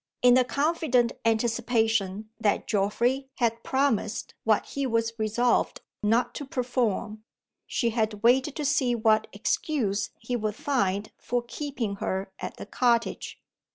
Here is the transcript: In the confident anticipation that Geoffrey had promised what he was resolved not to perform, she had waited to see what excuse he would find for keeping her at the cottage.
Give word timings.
In 0.23 0.33
the 0.33 0.43
confident 0.43 1.11
anticipation 1.25 2.31
that 2.39 2.65
Geoffrey 2.65 3.29
had 3.35 3.61
promised 3.63 4.33
what 4.45 4.65
he 4.65 4.87
was 4.87 5.13
resolved 5.19 5.81
not 6.01 6.33
to 6.33 6.43
perform, 6.45 7.23
she 7.67 7.91
had 7.91 8.23
waited 8.23 8.55
to 8.55 8.65
see 8.65 8.95
what 8.95 9.27
excuse 9.31 10.09
he 10.17 10.35
would 10.35 10.55
find 10.55 11.11
for 11.19 11.43
keeping 11.43 11.97
her 11.97 12.31
at 12.39 12.57
the 12.57 12.65
cottage. 12.65 13.39